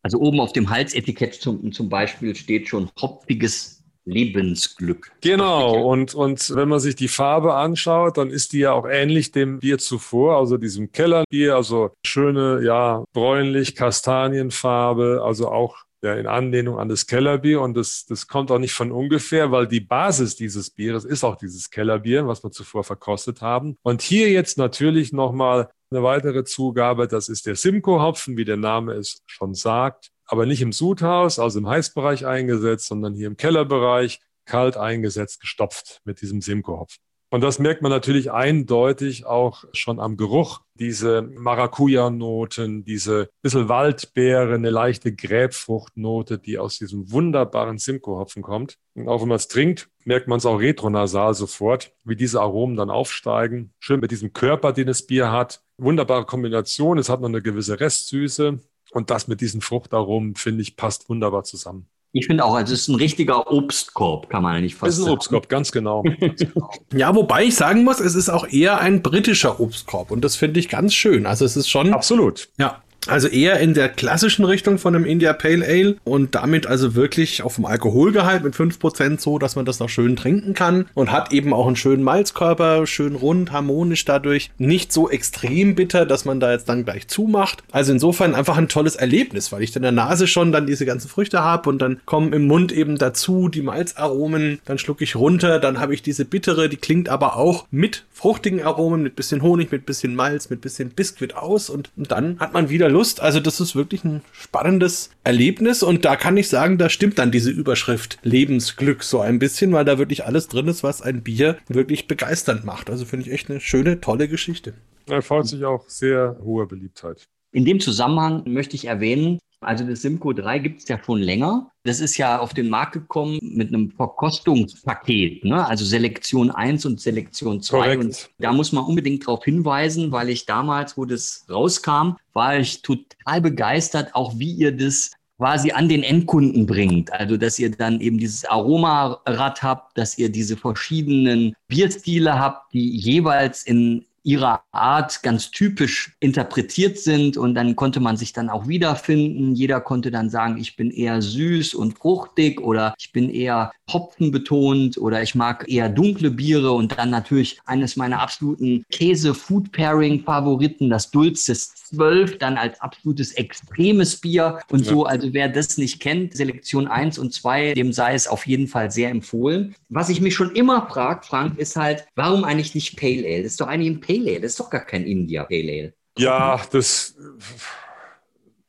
[0.02, 3.77] Also oben auf dem Halsetikett zum, zum Beispiel steht schon hopfiges
[4.08, 5.12] Lebensglück.
[5.20, 9.32] Genau, und, und wenn man sich die Farbe anschaut, dann ist die ja auch ähnlich
[9.32, 16.78] dem Bier zuvor, also diesem Kellerbier, also schöne, ja, bräunlich-kastanienfarbe, also auch ja, in Anlehnung
[16.78, 17.60] an das Kellerbier.
[17.60, 21.36] Und das, das kommt auch nicht von ungefähr, weil die Basis dieses Bieres ist auch
[21.36, 23.76] dieses Kellerbier, was wir zuvor verkostet haben.
[23.82, 28.92] Und hier jetzt natürlich nochmal eine weitere Zugabe, das ist der Simcoe-Hopfen, wie der Name
[28.92, 34.20] es schon sagt aber nicht im Sudhaus, also im Heißbereich eingesetzt, sondern hier im Kellerbereich
[34.44, 37.02] kalt eingesetzt, gestopft mit diesem Simcoe-Hopfen.
[37.30, 40.62] Und das merkt man natürlich eindeutig auch schon am Geruch.
[40.74, 48.78] Diese Maracuja-Noten, diese bisschen Waldbeere, eine leichte Gräbfruchtnote, die aus diesem wunderbaren Simcoe-Hopfen kommt.
[48.94, 52.76] Und auch wenn man es trinkt, merkt man es auch retronasal sofort, wie diese Aromen
[52.76, 53.74] dann aufsteigen.
[53.78, 55.60] Schön mit diesem Körper, den das Bier hat.
[55.76, 56.96] Wunderbare Kombination.
[56.96, 58.58] Es hat noch eine gewisse Restsüße.
[58.92, 61.87] Und das mit diesen Fruchtaromen, finde ich, passt wunderbar zusammen.
[62.12, 64.92] Ich finde auch, also es ist ein richtiger Obstkorb, kann man nicht fast sagen.
[64.92, 66.03] Es ist ein Obstkorb, ganz genau.
[66.20, 66.70] ganz genau.
[66.94, 70.59] ja, wobei ich sagen muss, es ist auch eher ein britischer Obstkorb und das finde
[70.59, 71.27] ich ganz schön.
[71.27, 71.92] Also es ist schon.
[71.92, 72.48] Absolut.
[72.59, 76.94] Ja, also eher in der klassischen Richtung von einem India Pale Ale und damit also
[76.94, 81.11] wirklich auf dem Alkoholgehalt mit 5% so, dass man das noch schön trinken kann und
[81.11, 86.24] hat eben auch einen schönen Malzkörper, schön rund, harmonisch dadurch, nicht so extrem bitter, dass
[86.24, 87.62] man da jetzt dann gleich zumacht.
[87.70, 91.08] Also insofern einfach ein tolles Erlebnis, weil ich in der Nase schon dann diese ganzen
[91.08, 95.58] Früchte habe und dann kommen im Mund eben dazu die Malzaromen, dann schlucke ich runter,
[95.58, 99.70] dann habe ich diese bittere, die klingt aber auch mit fruchtigen Aromen, mit bisschen Honig,
[99.70, 103.20] mit bisschen Malz, mit bisschen Biskuit aus und, und dann hat man wieder Lust.
[103.20, 107.31] Also das ist wirklich ein spannendes Erlebnis und da kann ich sagen, da stimmt dann
[107.31, 111.57] diese Überschrift Lebensglück so ein bisschen, weil da wirklich alles drin ist, was ein Bier
[111.68, 112.90] wirklich begeisternd macht.
[112.90, 114.74] Also finde ich echt eine schöne, tolle Geschichte.
[115.07, 117.29] Er freut sich auch sehr hohe Beliebtheit.
[117.53, 121.70] In dem Zusammenhang möchte ich erwähnen, Also das Simco 3 gibt es ja schon länger.
[121.82, 125.66] Das ist ja auf den Markt gekommen mit einem Verkostungspaket, ne?
[125.66, 127.78] also Selektion 1 und Selektion 2.
[127.78, 128.04] Korrekt.
[128.04, 132.82] Und da muss man unbedingt darauf hinweisen, weil ich damals, wo das rauskam, war ich
[132.82, 137.12] total begeistert, auch wie ihr das quasi an den Endkunden bringt.
[137.12, 142.96] Also, dass ihr dann eben dieses Aromarad habt, dass ihr diese verschiedenen Bierstile habt, die
[142.96, 148.68] jeweils in ihrer Art ganz typisch interpretiert sind und dann konnte man sich dann auch
[148.68, 149.54] wiederfinden.
[149.54, 154.98] Jeder konnte dann sagen, ich bin eher süß und fruchtig oder ich bin eher hopfenbetont
[154.98, 161.74] oder ich mag eher dunkle Biere und dann natürlich eines meiner absoluten Käse-Food-Pairing-Favoriten, das Dulces
[161.88, 165.07] 12, dann als absolutes extremes Bier und so.
[165.07, 168.90] Also wer das nicht kennt, Selektion 1 und 2, dem sei es auf jeden Fall
[168.90, 169.74] sehr empfohlen.
[169.88, 173.42] Was ich mich schon immer frage, Frank, ist halt, warum eigentlich nicht Pale Ale?
[173.42, 175.94] Das ist doch eigentlich ein Pale Ale, das ist doch gar kein India Pale Ale.
[176.16, 177.14] Ja, das.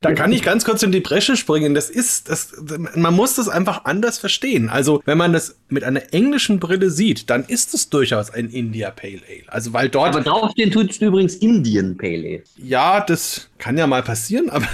[0.02, 1.74] Da kann ich ganz kurz in die Bresche springen.
[1.74, 2.54] Das ist, das,
[2.96, 4.70] man muss das einfach anders verstehen.
[4.70, 8.92] Also, wenn man das mit einer englischen Brille sieht, dann ist es durchaus ein India
[8.92, 9.44] Pale Ale.
[9.48, 10.16] Also, weil dort.
[10.16, 12.44] Aber draufstehen tut es übrigens Indian Pale Ale.
[12.58, 14.68] Ja, das kann ja mal passieren, aber,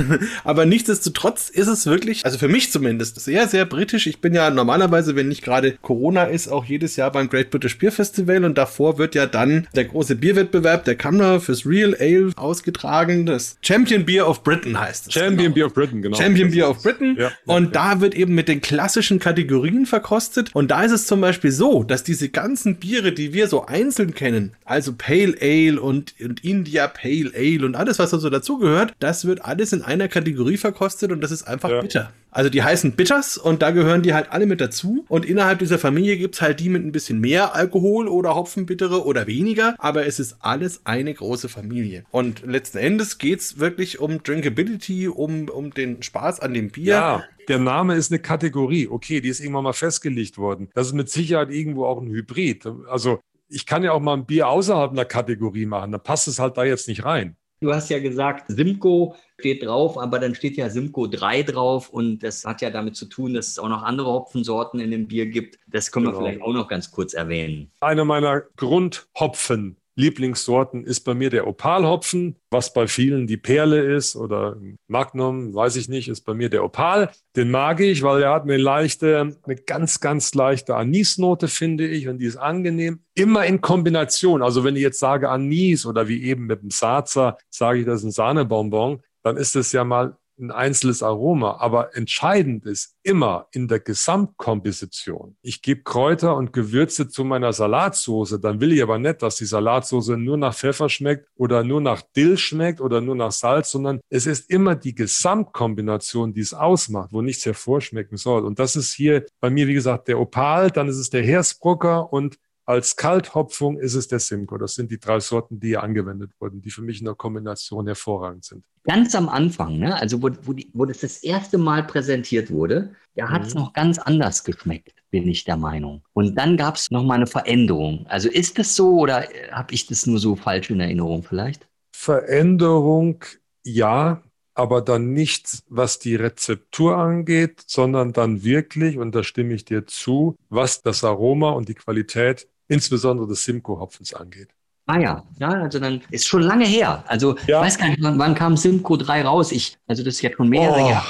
[0.44, 4.08] aber nichtsdestotrotz ist es wirklich, also für mich zumindest, sehr, sehr britisch.
[4.08, 7.78] Ich bin ja normalerweise, wenn nicht gerade Corona ist, auch jedes Jahr beim Great British
[7.78, 12.32] Beer Festival und davor wird ja dann der große Bierwettbewerb der Kammer fürs Real Ale
[12.36, 13.26] ausgetragen.
[13.26, 15.14] Das Champion Beer of Britain heißt es.
[15.14, 16.18] Champion Beer of Britain, genau.
[16.18, 17.18] Champion Beer of Britain.
[17.20, 20.52] Ja, und da wird eben mit den klassischen Kategorien verkostet.
[20.54, 24.14] Und da ist es zum Beispiel so, dass diese ganzen Biere, die wir so einzeln
[24.14, 28.94] kennen, also Pale Ale und, und India Pale Ale und alles, was da so dazugehört,
[29.00, 31.82] das wird alles in einer Kategorie verkostet und das ist einfach Ja.
[31.82, 32.12] bitter.
[32.32, 35.06] Also die heißen Bitters und da gehören die halt alle mit dazu.
[35.08, 39.26] Und innerhalb dieser Familie gibt's halt die mit ein bisschen mehr Alkohol oder Hopfenbittere oder
[39.26, 42.04] weniger, aber es ist alles eine große Familie.
[42.12, 46.94] Und letzten Endes geht's wirklich um Drinkability, um, um den Spaß an dem Bier.
[46.94, 48.88] Ja, der Name ist eine Kategorie.
[48.88, 50.70] Okay, die ist irgendwann mal festgelegt worden.
[50.74, 52.66] Das ist mit Sicherheit irgendwo auch ein Hybrid.
[52.90, 55.92] Also ich kann ja auch mal ein Bier außerhalb einer Kategorie machen.
[55.92, 57.36] Dann passt es halt da jetzt nicht rein.
[57.62, 62.20] Du hast ja gesagt, Simco steht drauf, aber dann steht ja Simco 3 drauf und
[62.20, 65.28] das hat ja damit zu tun, dass es auch noch andere Hopfensorten in dem Bier
[65.28, 65.58] gibt.
[65.68, 66.20] Das können Genau.
[66.20, 67.72] wir vielleicht auch noch ganz kurz erwähnen.
[67.80, 69.78] Eine meiner Grundhopfen.
[69.98, 75.78] Lieblingssorten ist bei mir der Opalhopfen, was bei vielen die Perle ist oder Magnum, weiß
[75.78, 77.12] ich nicht, ist bei mir der Opal.
[77.36, 82.10] Den mag ich, weil er hat eine leichte, eine ganz, ganz leichte Anisnote, finde ich,
[82.10, 83.00] und die ist angenehm.
[83.14, 84.42] Immer in Kombination.
[84.42, 88.02] Also wenn ich jetzt sage Anis oder wie eben mit dem Sarzer, sage ich, das
[88.02, 93.48] ist ein Sahnebonbon, dann ist es ja mal ein einzelnes Aroma, aber entscheidend ist immer
[93.52, 95.38] in der Gesamtkomposition.
[95.42, 99.46] Ich gebe Kräuter und Gewürze zu meiner Salatsoße, dann will ich aber nicht, dass die
[99.46, 104.02] Salatsoße nur nach Pfeffer schmeckt oder nur nach Dill schmeckt oder nur nach Salz, sondern
[104.10, 108.46] es ist immer die Gesamtkombination, die es ausmacht, wo nichts hervorschmecken soll.
[108.46, 112.12] Und das ist hier bei mir, wie gesagt, der Opal, dann ist es der Hersbrucker
[112.12, 114.58] und als Kalthopfung ist es der Simcoe.
[114.58, 117.86] Das sind die drei Sorten, die hier angewendet wurden, die für mich in der Kombination
[117.88, 118.64] hervorragend sind.
[118.84, 119.96] Ganz am Anfang, ne?
[120.00, 123.62] also wo, wo, die, wo das das erste Mal präsentiert wurde, da hat es Mhm.
[123.62, 126.04] noch ganz anders geschmeckt, bin ich der Meinung.
[126.14, 128.06] Und dann gab es nochmal eine Veränderung.
[128.08, 131.68] Also ist das so oder habe ich das nur so falsch in Erinnerung vielleicht?
[131.96, 133.24] Veränderung,
[133.64, 134.22] ja,
[134.54, 139.86] aber dann nicht, was die Rezeptur angeht, sondern dann wirklich, und da stimme ich dir
[139.86, 144.50] zu, was das Aroma und die Qualität, insbesondere des Simcoe-Hopfens angeht.
[144.88, 147.04] Ah ja, ja, also dann ist schon lange her.
[147.08, 147.60] Also Ja.
[147.60, 149.52] ich weiß gar nicht, wann, wann kam Simco 3 raus?
[149.52, 151.06] Ich, also das ist jetzt schon mehrere Oh, Jahre.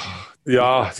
[0.46, 0.90] ja,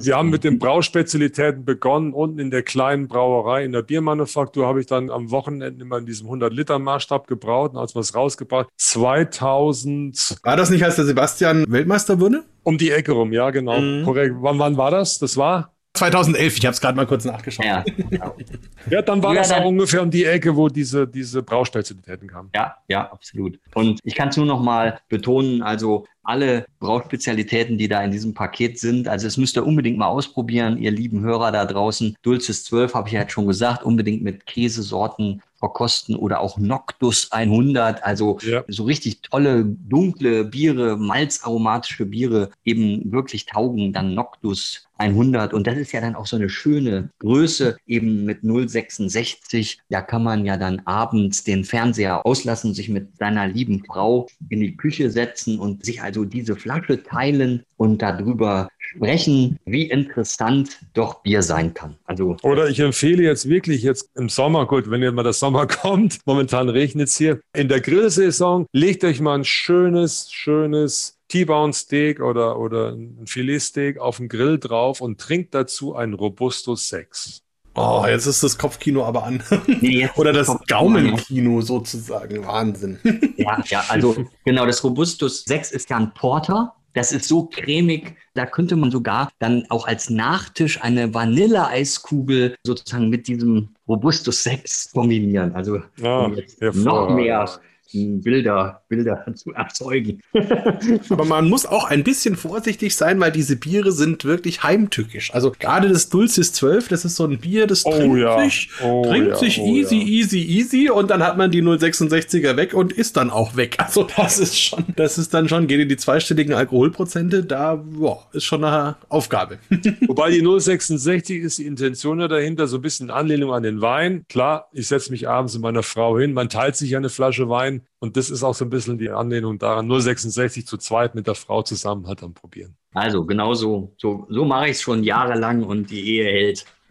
[0.00, 2.12] wir haben mit den Brauspezialitäten begonnen.
[2.12, 6.06] Unten in der kleinen Brauerei, in der Biermanufaktur, habe ich dann am Wochenende immer in
[6.06, 7.72] diesem 100-Liter-Maßstab gebraut.
[7.74, 12.44] Und als wir es rausgebracht, 2000 War das nicht, als der Sebastian Weltmeister wurde?
[12.66, 13.78] um die Ecke rum, ja, genau.
[13.78, 14.04] Mhm.
[14.04, 14.34] Korrekt.
[14.40, 15.18] Wann, wann war das?
[15.18, 15.73] Das war?
[15.94, 17.64] 2011, ich habe es gerade mal kurz nachgeschaut.
[17.64, 18.36] Ja, genau.
[18.90, 22.28] Ja, dann war Ja, das dann- auch ungefähr um die Ecke, wo diese, diese Brauspezialitäten
[22.28, 22.50] kamen.
[22.54, 23.58] ja, ja, absolut.
[23.74, 28.34] Und ich kann es nur noch mal betonen, also alle Brauspezialitäten, die da in diesem
[28.34, 32.14] Paket sind, also es müsst ihr unbedingt mal ausprobieren, ihr lieben Hörer da draußen.
[32.22, 37.32] Dulces 12 habe ich ja jetzt schon gesagt, unbedingt mit Käsesorten verkosten oder auch Noctus
[37.32, 38.64] 100, also Ja.
[38.68, 45.54] so richtig tolle, dunkle Biere, malzaromatische Biere eben wirklich taugen, dann Noctus 100.
[45.54, 49.78] Und das ist ja dann auch so eine schöne Größe, eben mit 0,66.
[49.88, 54.60] Da kann man ja dann abends den Fernseher auslassen, sich mit seiner lieben Frau in
[54.60, 61.22] die Küche setzen und sich also diese Flasche teilen und darüber sprechen, wie interessant doch
[61.22, 61.96] Bier sein kann.
[62.04, 65.66] Also Oder ich empfehle jetzt wirklich jetzt im Sommer, gut, wenn jetzt mal der Sommer
[65.66, 71.72] kommt, momentan regnet es hier, in der Grillsaison, legt euch mal ein schönes, schönes T-Bone
[71.72, 77.40] Steak oder, oder ein Filetsteak auf den Grill drauf und trinkt dazu einen Robustus 6.
[77.76, 79.42] Oh, jetzt ist das Kopfkino aber an.
[79.80, 82.46] Nee, Oder das Gaumenkino sozusagen.
[82.46, 82.98] Wahnsinn.
[83.36, 86.76] Ja, ja, also genau, das Robustus 6 ist ja ein Porter.
[86.94, 93.08] Das ist so cremig, da könnte man sogar dann auch als Nachtisch eine Vanilleeiskugel sozusagen
[93.08, 95.52] mit diesem Robustus 6 kombinieren.
[95.54, 96.30] Also Ja,
[96.72, 97.46] noch mehr
[97.94, 100.20] Bilder, Bilder zu erzeugen.
[101.10, 105.32] Aber man muss auch ein bisschen vorsichtig sein, weil diese Biere sind wirklich heimtückisch.
[105.32, 108.42] Also gerade das Dulcis 12, das ist so ein Bier, das Oh trinkt ja.
[108.42, 110.06] sich, Oh trinkt ja, sich oh easy, ja.
[110.06, 113.76] easy, easy und dann hat man die 066er weg und ist dann auch weg.
[113.78, 118.26] Also das ist schon, das ist dann schon, geht in die zweistelligen Alkoholprozente, da boah,
[118.32, 119.58] ist schon eine Aufgabe.
[120.06, 124.24] Wobei die 066 ist die Intention ja dahinter, so ein bisschen Anlehnung an den Wein.
[124.28, 127.83] Klar, ich setze mich abends mit meiner Frau hin, man teilt sich eine Flasche Wein
[127.98, 131.34] und das ist auch so ein bisschen die Anlehnung daran, 066 zu zweit mit der
[131.34, 132.76] Frau zusammen halt am Probieren.
[132.92, 136.64] Also genau so, so, so mache ich es schon jahrelang und die Ehe hält.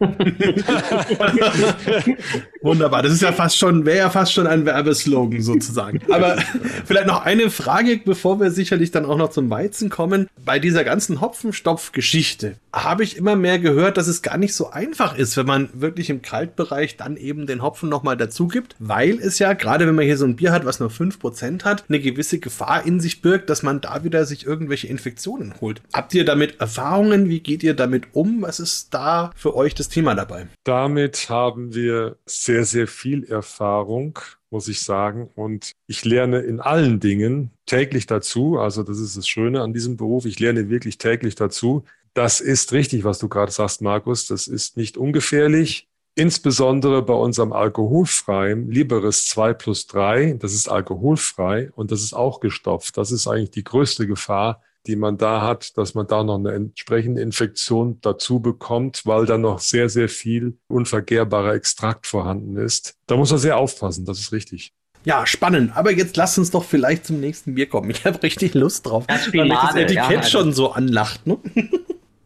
[2.62, 6.00] Wunderbar, das ist ja fast schon, wäre ja fast schon ein Werbeslogan sozusagen.
[6.10, 6.36] Aber
[6.84, 10.26] vielleicht noch eine Frage, bevor wir sicherlich dann auch noch zum Weizen kommen.
[10.44, 15.16] Bei dieser ganzen Hopfenstopf-Geschichte habe ich immer mehr gehört, dass es gar nicht so einfach
[15.16, 19.38] ist, wenn man wirklich im Kaltbereich dann eben den Hopfen nochmal dazu gibt, weil es
[19.38, 22.40] ja, gerade wenn man hier so ein Bier hat, was nur 5% hat, eine gewisse
[22.40, 25.82] Gefahr in sich birgt, dass man da wieder sich irgendwelche Infektionen holt.
[25.92, 27.28] Habt ihr damit Erfahrungen?
[27.28, 28.42] Wie geht ihr damit um?
[28.42, 30.48] Was ist da für euch das Thema dabei?
[30.64, 34.18] Damit haben wir sehr, sehr viel Erfahrung,
[34.50, 35.30] muss ich sagen.
[35.34, 38.58] Und ich lerne in allen Dingen täglich dazu.
[38.58, 40.24] Also das ist das Schöne an diesem Beruf.
[40.24, 41.84] Ich lerne wirklich täglich dazu.
[42.14, 44.26] Das ist richtig, was du gerade sagst, Markus.
[44.26, 45.88] Das ist nicht ungefährlich.
[46.16, 50.34] Insbesondere bei unserem alkoholfreien Liberis 2 plus 3.
[50.38, 52.96] Das ist alkoholfrei und das ist auch gestopft.
[52.96, 56.52] Das ist eigentlich die größte Gefahr, die man da hat, dass man da noch eine
[56.52, 62.94] entsprechende Infektion dazu bekommt, weil da noch sehr, sehr viel unvergehrbarer Extrakt vorhanden ist.
[63.06, 64.72] Da muss man sehr aufpassen, das ist richtig.
[65.04, 65.76] Ja, spannend.
[65.76, 67.90] Aber jetzt lasst uns doch vielleicht zum nächsten Bier kommen.
[67.90, 69.06] Ich habe richtig Lust drauf.
[69.06, 71.26] Das weil mich das Etikett ja, also- schon so anlacht.
[71.26, 71.38] Ne?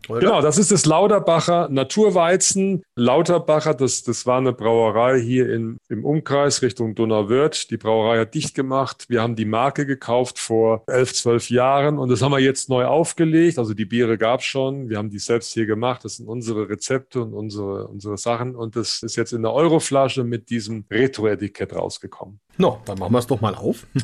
[0.09, 0.21] Oder?
[0.21, 2.83] Genau, das ist das Lauterbacher Naturweizen.
[2.97, 7.71] Lauterbacher, das, das war eine Brauerei hier in, im Umkreis Richtung Donauwörth.
[7.71, 9.07] Die Brauerei hat dicht gemacht.
[9.09, 12.87] Wir haben die Marke gekauft vor elf, zwölf Jahren und das haben wir jetzt neu
[12.87, 13.59] aufgelegt.
[13.59, 14.88] Also die Biere gab es schon.
[14.88, 16.05] Wir haben die selbst hier gemacht.
[16.05, 18.57] Das sind unsere Rezepte und unsere, unsere Sachen.
[18.57, 22.40] Und das ist jetzt in der Euroflasche mit diesem Retro-Etikett rausgekommen.
[22.57, 23.87] No, dann machen wir es doch mal auf.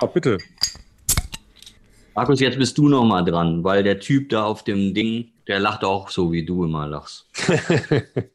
[0.00, 0.38] Ja, bitte.
[2.14, 5.60] Markus, jetzt bist du noch mal dran, weil der Typ da auf dem Ding, der
[5.60, 7.26] lacht auch so, wie du immer lachst.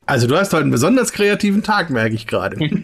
[0.05, 2.57] Also du hast heute einen besonders kreativen Tag, merke ich gerade.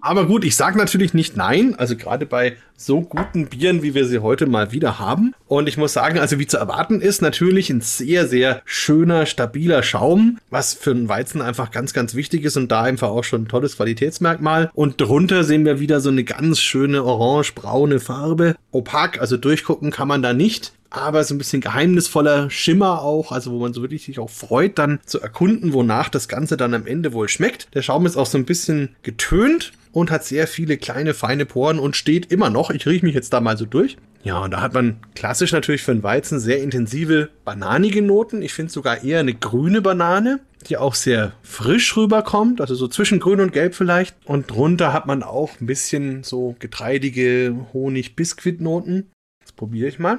[0.00, 1.74] Aber gut, ich sage natürlich nicht nein.
[1.76, 5.34] Also gerade bei so guten Bieren, wie wir sie heute mal wieder haben.
[5.46, 9.82] Und ich muss sagen, also wie zu erwarten ist, natürlich ein sehr, sehr schöner, stabiler
[9.82, 13.42] Schaum, was für einen Weizen einfach ganz, ganz wichtig ist und da einfach auch schon
[13.42, 14.70] ein tolles Qualitätsmerkmal.
[14.74, 18.56] Und drunter sehen wir wieder so eine ganz schöne orange-braune Farbe.
[18.72, 23.52] Opak, also durchgucken kann man da nicht aber so ein bisschen geheimnisvoller Schimmer auch, also
[23.52, 26.86] wo man so wirklich sich auch freut, dann zu erkunden, wonach das Ganze dann am
[26.86, 27.68] Ende wohl schmeckt.
[27.74, 31.78] Der Schaum ist auch so ein bisschen getönt und hat sehr viele kleine, feine Poren
[31.78, 32.70] und steht immer noch.
[32.70, 33.96] Ich rieche mich jetzt da mal so durch.
[34.22, 38.42] Ja, und da hat man klassisch natürlich für einen Weizen sehr intensive bananige Noten.
[38.42, 43.20] Ich finde sogar eher eine grüne Banane, die auch sehr frisch rüberkommt, also so zwischen
[43.20, 44.16] grün und gelb vielleicht.
[44.24, 49.10] Und drunter hat man auch ein bisschen so getreidige Honig-Biskuitnoten.
[49.40, 50.18] Das probiere ich mal.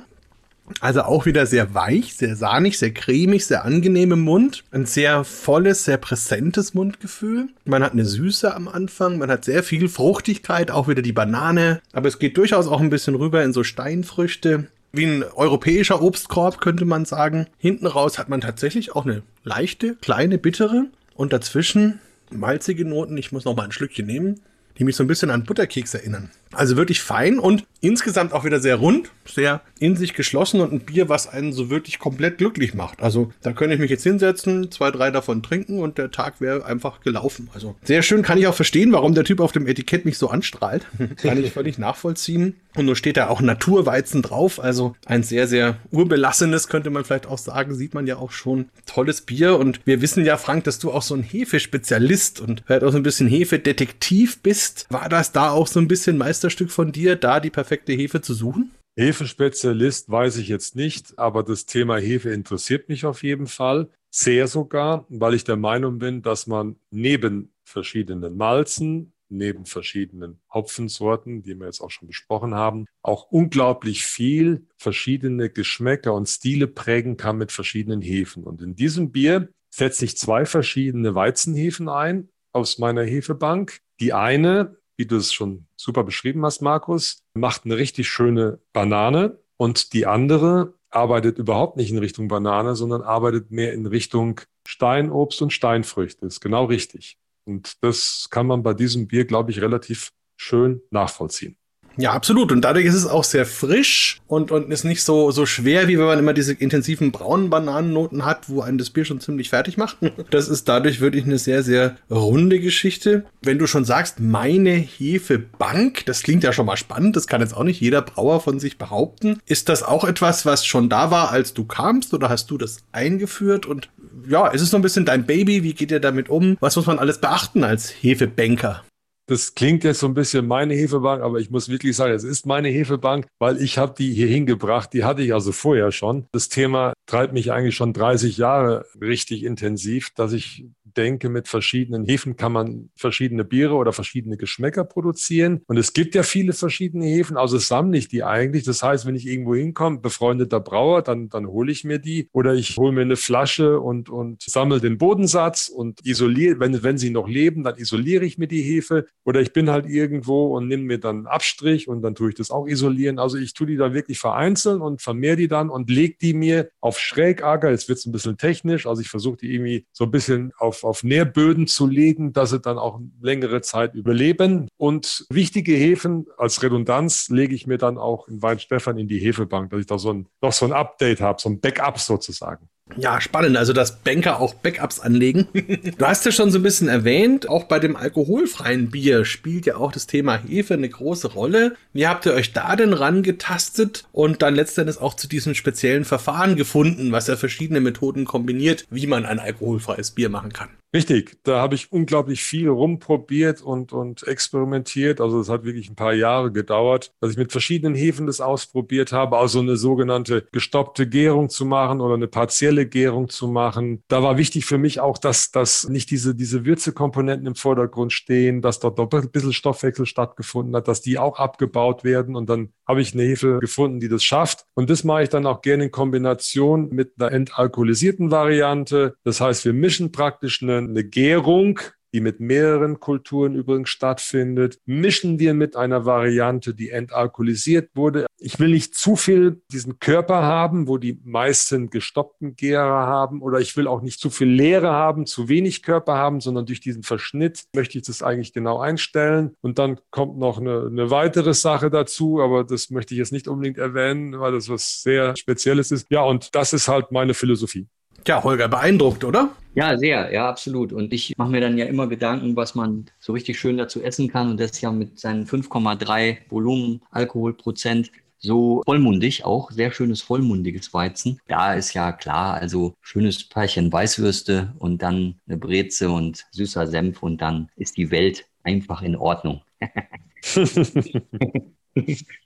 [0.81, 4.63] Also auch wieder sehr weich, sehr sahnig, sehr cremig, sehr angenehm im Mund.
[4.71, 7.47] Ein sehr volles, sehr präsentes Mundgefühl.
[7.65, 11.81] Man hat eine Süße am Anfang, man hat sehr viel Fruchtigkeit, auch wieder die Banane.
[11.93, 14.67] Aber es geht durchaus auch ein bisschen rüber in so Steinfrüchte.
[14.91, 17.47] Wie ein europäischer Obstkorb könnte man sagen.
[17.57, 20.85] Hinten raus hat man tatsächlich auch eine leichte, kleine, bittere.
[21.15, 21.99] Und dazwischen
[22.29, 23.17] malzige Noten.
[23.17, 24.41] Ich muss noch mal ein Schlückchen nehmen
[24.77, 26.29] die mich so ein bisschen an Butterkeks erinnern.
[26.53, 30.79] Also wirklich fein und insgesamt auch wieder sehr rund, sehr in sich geschlossen und ein
[30.79, 33.01] Bier, was einen so wirklich komplett glücklich macht.
[33.01, 36.65] Also da könnte ich mich jetzt hinsetzen, zwei, drei davon trinken und der Tag wäre
[36.65, 37.49] einfach gelaufen.
[37.53, 40.29] Also sehr schön, kann ich auch verstehen, warum der Typ auf dem Etikett mich so
[40.29, 40.87] anstrahlt.
[41.17, 42.55] kann ich völlig nachvollziehen.
[42.75, 47.25] Und nun steht da auch Naturweizen drauf, also ein sehr, sehr urbelassenes, könnte man vielleicht
[47.25, 48.69] auch sagen, sieht man ja auch schon.
[48.85, 52.83] Tolles Bier und wir wissen ja, Frank, dass du auch so ein Hefespezialist und vielleicht
[52.83, 54.85] auch so ein bisschen Hefedetektiv bist.
[54.89, 58.35] War das da auch so ein bisschen Meisterstück von dir, da die perfekte Hefe zu
[58.35, 58.69] suchen?
[58.95, 63.89] Hefespezialist weiß ich jetzt nicht, aber das Thema Hefe interessiert mich auf jeden Fall.
[64.11, 71.41] Sehr sogar, weil ich der Meinung bin, dass man neben verschiedenen Malzen, neben verschiedenen Hopfensorten,
[71.41, 77.17] die wir jetzt auch schon besprochen haben, auch unglaublich viel verschiedene Geschmäcker und Stile prägen
[77.17, 78.43] kann mit verschiedenen Hefen.
[78.43, 83.79] Und in diesem Bier setze ich zwei verschiedene Weizenhefen ein aus meiner Hefebank.
[83.99, 89.39] Die eine, wie du es schon super beschrieben hast, Markus, macht eine richtig schöne Banane
[89.57, 95.41] und die andere arbeitet überhaupt nicht in Richtung Banane, sondern arbeitet mehr in Richtung Steinobst
[95.41, 96.25] und Steinfrüchte.
[96.25, 97.17] Ist genau richtig.
[97.45, 101.57] Und das kann man bei diesem Bier, glaube ich, relativ schön nachvollziehen.
[101.97, 102.51] Ja, absolut.
[102.51, 105.97] Und dadurch ist es auch sehr frisch und, und ist nicht so, so schwer, wie
[105.97, 109.77] wenn man immer diese intensiven braunen Bananennoten hat, wo einen das Bier schon ziemlich fertig
[109.77, 109.97] macht.
[110.29, 113.25] Das ist dadurch wirklich eine sehr, sehr runde Geschichte.
[113.41, 117.55] Wenn du schon sagst, meine Hefebank, das klingt ja schon mal spannend, das kann jetzt
[117.55, 119.39] auch nicht jeder Brauer von sich behaupten.
[119.45, 122.79] Ist das auch etwas, was schon da war, als du kamst oder hast du das
[122.91, 123.65] eingeführt?
[123.65, 123.89] Und
[124.27, 125.63] ja, ist es so ein bisschen dein Baby?
[125.63, 126.57] Wie geht ihr damit um?
[126.59, 128.83] Was muss man alles beachten als Hefebanker?
[129.29, 132.45] Das klingt jetzt so ein bisschen meine Hefebank, aber ich muss wirklich sagen, es ist
[132.45, 134.93] meine Hefebank, weil ich habe die hier hingebracht.
[134.93, 136.27] Die hatte ich also vorher schon.
[136.31, 140.65] Das Thema treibt mich eigentlich schon 30 Jahre richtig intensiv, dass ich
[140.97, 145.61] denke, mit verschiedenen Hefen kann man verschiedene Biere oder verschiedene Geschmäcker produzieren.
[145.67, 148.63] Und es gibt ja viele verschiedene Hefen, also sammle ich die eigentlich.
[148.63, 152.55] Das heißt, wenn ich irgendwo hinkomme, befreundeter Brauer, dann, dann hole ich mir die oder
[152.55, 157.11] ich hole mir eine Flasche und, und sammle den Bodensatz und isoliere, wenn, wenn sie
[157.11, 159.05] noch leben, dann isoliere ich mir die Hefe.
[159.23, 162.35] Oder ich bin halt irgendwo und nehme mir dann einen Abstrich und dann tue ich
[162.35, 163.19] das auch isolieren.
[163.19, 166.69] Also ich tue die dann wirklich vereinzeln und vermehre die dann und lege die mir
[166.81, 167.69] auf Schrägager.
[167.69, 168.87] Jetzt wird es ein bisschen technisch.
[168.87, 172.59] Also ich versuche die irgendwie so ein bisschen auf, auf Nährböden zu legen, dass sie
[172.59, 174.67] dann auch längere Zeit überleben.
[174.77, 179.69] Und wichtige Hefen als Redundanz lege ich mir dann auch in Weinstefan in die Hefebank,
[179.69, 182.69] dass ich da so ein, noch so ein Update habe, so ein Backup sozusagen.
[182.95, 183.57] Ja, spannend.
[183.57, 185.47] Also, dass Banker auch Backups anlegen.
[185.53, 189.75] du hast ja schon so ein bisschen erwähnt, auch bei dem alkoholfreien Bier spielt ja
[189.75, 191.75] auch das Thema Hefe eine große Rolle.
[191.93, 196.55] Wie habt ihr euch da denn rangetastet und dann letztendlich auch zu diesem speziellen Verfahren
[196.55, 200.69] gefunden, was ja verschiedene Methoden kombiniert, wie man ein alkoholfreies Bier machen kann?
[200.97, 205.21] Richtig, da habe ich unglaublich viel rumprobiert und, und experimentiert.
[205.21, 209.11] Also es hat wirklich ein paar Jahre gedauert, dass ich mit verschiedenen Hefen das ausprobiert
[209.11, 214.01] habe, also eine sogenannte gestoppte Gärung zu machen oder eine partielle Gärung zu machen.
[214.07, 218.63] Da war wichtig für mich auch, dass, dass nicht diese, diese Würzekomponenten im Vordergrund stehen,
[218.63, 222.35] dass dort doch ein bisschen Stoffwechsel stattgefunden hat, dass die auch abgebaut werden.
[222.35, 224.65] Und dann habe ich eine Hefe gefunden, die das schafft.
[224.73, 229.15] Und das mache ich dann auch gerne in Kombination mit einer entalkoholisierten Variante.
[229.23, 231.79] Das heißt, wir mischen praktisch eine eine Gärung,
[232.17, 238.25] die mit mehreren Kulturen übrigens stattfindet, mischen wir mit einer Variante, die entalkoholisiert wurde.
[238.39, 243.59] Ich will nicht zu viel diesen Körper haben, wo die meisten gestoppten Gärer haben, oder
[243.59, 247.03] ich will auch nicht zu viel Leere haben, zu wenig Körper haben, sondern durch diesen
[247.03, 249.53] Verschnitt möchte ich das eigentlich genau einstellen.
[249.61, 253.47] Und dann kommt noch eine, eine weitere Sache dazu, aber das möchte ich jetzt nicht
[253.47, 256.07] unbedingt erwähnen, weil das was sehr Spezielles ist.
[256.09, 257.85] Ja, und das ist halt meine Philosophie.
[258.25, 259.51] Ja, Holger, beeindruckt, oder?
[259.77, 260.91] Ja, sehr, ja, absolut.
[260.91, 264.27] Und ich mache mir dann ja immer Gedanken, was man so richtig schön dazu essen
[264.27, 264.49] kann.
[264.49, 270.95] Und das ist ja mit seinen 5,3 Volumen Alkoholprozent so vollmundig, auch sehr schönes vollmundiges
[270.95, 271.39] Weizen.
[271.47, 277.21] Da ist ja klar, also schönes Pärchen Weißwürste und dann eine Breze und süßer Senf
[277.21, 279.61] und dann ist die Welt einfach in Ordnung.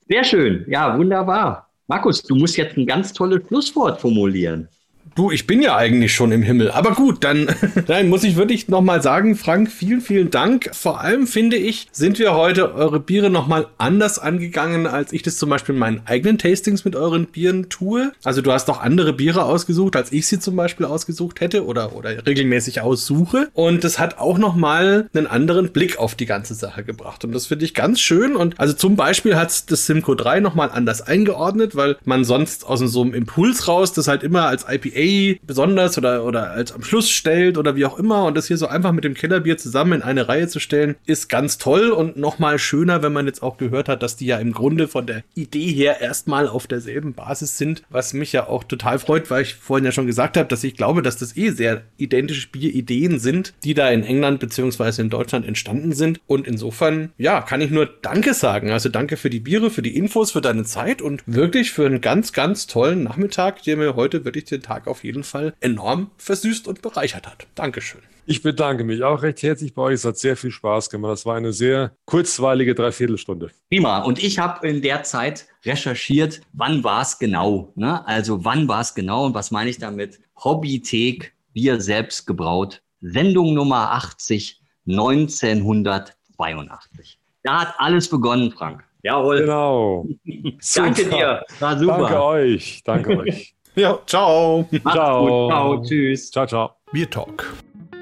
[0.10, 1.70] sehr schön, ja, wunderbar.
[1.88, 4.68] Markus, du musst jetzt ein ganz tolles Schlusswort formulieren.
[5.14, 6.72] Du, ich bin ja eigentlich schon im Himmel.
[6.72, 7.48] Aber gut, dann,
[7.88, 10.70] dann muss ich wirklich nochmal sagen, Frank, vielen, vielen Dank.
[10.74, 15.36] Vor allem finde ich, sind wir heute eure Biere nochmal anders angegangen, als ich das
[15.36, 18.14] zum Beispiel in meinen eigenen Tastings mit euren Bieren tue.
[18.24, 21.94] Also du hast doch andere Biere ausgesucht, als ich sie zum Beispiel ausgesucht hätte oder,
[21.94, 23.50] oder regelmäßig aussuche.
[23.54, 27.26] Und das hat auch nochmal einen anderen Blick auf die ganze Sache gebracht.
[27.26, 28.38] Und das finde ich ganz schön.
[28.38, 32.80] Und also zum Beispiel hat das Simco 3 nochmal anders eingeordnet, weil man sonst aus
[32.80, 35.01] so einem Impuls raus das halt immer als IPA
[35.44, 38.68] besonders oder, oder als am Schluss stellt oder wie auch immer und das hier so
[38.68, 42.60] einfach mit dem Kellerbier zusammen in eine Reihe zu stellen, ist ganz toll und nochmal
[42.60, 45.72] schöner, wenn man jetzt auch gehört hat, dass die ja im Grunde von der Idee
[45.72, 49.86] her erstmal auf derselben Basis sind, was mich ja auch total freut, weil ich vorhin
[49.86, 53.74] ja schon gesagt habe, dass ich glaube, dass das eh sehr identische Bierideen sind, die
[53.74, 58.34] da in England beziehungsweise in Deutschland entstanden sind und insofern, ja, kann ich nur Danke
[58.34, 58.72] sagen.
[58.72, 62.02] Also danke für die Biere, für die Infos, für deine Zeit und wirklich für einen
[62.02, 66.68] ganz, ganz tollen Nachmittag, der mir heute wirklich den Tag auf jeden Fall enorm versüßt
[66.68, 67.48] und bereichert hat.
[67.56, 68.02] Dankeschön.
[68.28, 69.96] Ich bedanke mich auch recht herzlich bei euch.
[69.96, 71.14] Es hat sehr viel Spaß gemacht.
[71.14, 73.50] Das war eine sehr kurzweilige Dreiviertelstunde.
[73.70, 74.04] Prima.
[74.04, 77.72] Und ich habe in der Zeit recherchiert, wann war es genau.
[77.76, 78.06] Ne?
[78.08, 80.20] Also wann war es genau und was meine ich damit?
[80.44, 82.84] Hobbythek, Bier selbst gebraut.
[83.02, 87.18] Sendung Nummer 80, 1982.
[87.44, 88.84] Da hat alles begonnen, Frank.
[89.04, 89.42] Jawohl.
[89.42, 90.08] Genau.
[90.76, 91.44] Danke dir.
[91.60, 91.98] War super.
[91.98, 92.84] Danke euch.
[92.86, 93.56] Danke euch.
[93.82, 94.68] Ja, ciao.
[94.82, 95.50] ciao.
[95.50, 95.82] Ciao.
[95.82, 96.32] Tschüss.
[96.32, 96.72] Ciao, ciao.
[96.92, 97.46] Bier Talk